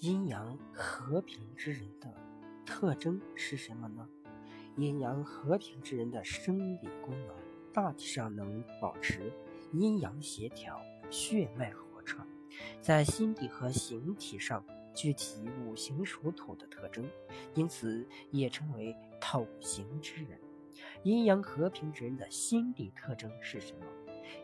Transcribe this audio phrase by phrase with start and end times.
[0.00, 2.10] 阴阳和平之人的
[2.64, 4.08] 特征是什么呢？
[4.76, 7.36] 阴阳和平之人的生理功能
[7.70, 9.30] 大体上能保持
[9.74, 12.26] 阴阳协调、血脉和畅，
[12.80, 14.64] 在心理和形体上
[14.94, 17.06] 具体五行属土的特征，
[17.52, 20.40] 因此也称为透形之人。
[21.02, 23.84] 阴阳和平之人的心理特征是什么？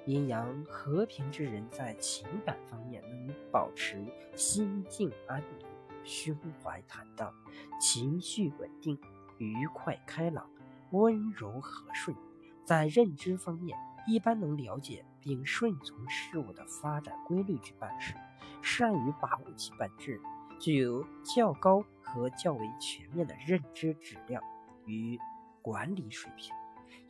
[0.05, 5.66] 阴阳和平之人在情感方面能保持心境安宁、
[6.05, 7.33] 胸怀坦荡、
[7.80, 8.98] 情绪稳定、
[9.38, 10.48] 愉快开朗、
[10.91, 12.16] 温柔和顺。
[12.65, 18.15] 在认知方面，一般能了解并顺从事物的发展规律去办事，
[18.62, 20.21] 善于把握其本质，
[20.60, 24.43] 具有较高和较为全面的认知质量
[24.84, 25.18] 与
[25.62, 26.55] 管理水平，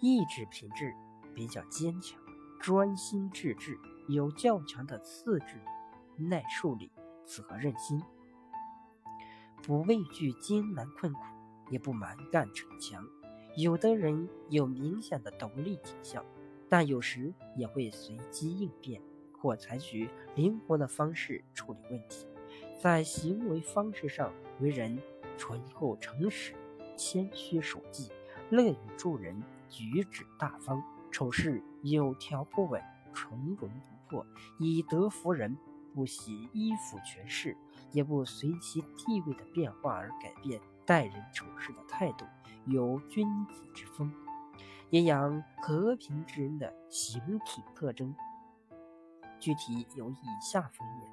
[0.01, 0.95] 意志品质
[1.35, 2.19] 比较坚强。
[2.61, 3.79] 专心致志，
[4.09, 5.57] 有较强的自制
[6.17, 6.91] 力、耐受力
[7.25, 8.03] 责任心，
[9.63, 11.21] 不畏惧艰难困苦，
[11.71, 13.07] 也不蛮干逞强。
[13.57, 16.25] 有的人有明显的独立倾向，
[16.69, 19.01] 但有时也会随机应变，
[19.39, 22.27] 或采取灵活的方式处理问题。
[22.83, 24.99] 在行为方式上，为人
[25.39, 26.55] 淳厚诚实、
[26.97, 28.11] 谦虚守纪、
[28.51, 30.83] 乐于助人、举止大方。
[31.17, 32.79] 处事有条不紊，
[33.15, 34.27] 从容不迫，
[34.59, 35.57] 以德服人，
[35.95, 37.57] 不喜依附权势，
[37.91, 42.27] 也不随其地位的变化而改变待人处事的态度，
[42.67, 44.13] 有君子之风。
[44.91, 48.15] 阴阳和平之人的形体特征，
[49.41, 51.11] 具体有以下方面：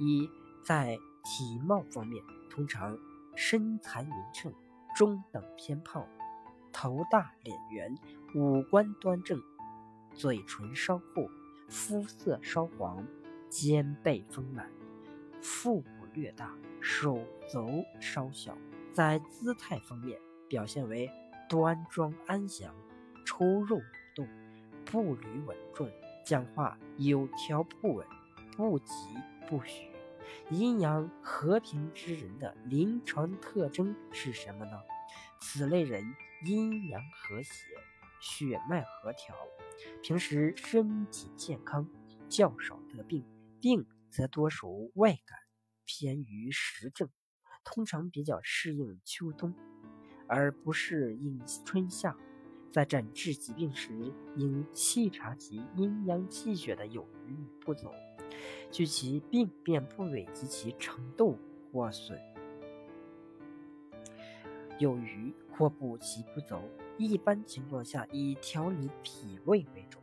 [0.00, 0.30] 一，
[0.64, 2.96] 在体貌方面，通常
[3.36, 4.50] 身材匀称，
[4.96, 6.06] 中等偏胖。
[6.72, 7.94] 头大脸圆，
[8.34, 9.40] 五官端正，
[10.14, 11.28] 嘴唇稍厚，
[11.68, 13.06] 肤色稍黄，
[13.48, 14.70] 肩背丰满，
[15.40, 18.56] 腹部略大，手肘稍小。
[18.92, 21.10] 在姿态方面，表现为
[21.48, 22.74] 端庄安详，
[23.24, 23.84] 出入不
[24.14, 24.28] 动，
[24.84, 25.90] 步履稳重，
[26.24, 28.06] 讲话有条不紊，
[28.56, 28.92] 不急
[29.46, 29.86] 不徐。
[30.50, 34.72] 阴阳和平之人的临床特征是什么呢？
[35.40, 37.52] 此类人阴阳和谐，
[38.20, 39.34] 血脉和调，
[40.02, 41.88] 平时身体健康，
[42.28, 43.24] 较少得病，
[43.60, 45.38] 病则多属外感，
[45.84, 47.08] 偏于实症，
[47.62, 49.54] 通常比较适应秋冬，
[50.26, 52.16] 而不适应春夏。
[52.72, 57.88] 在诊治疾病时，应细察其阴阳气血的有余与不足，
[58.70, 61.38] 据其病变部位及其程度
[61.70, 62.31] 或损。
[64.82, 66.56] 有余或补其不足，
[66.98, 70.00] 一般情况下以调理脾胃为主。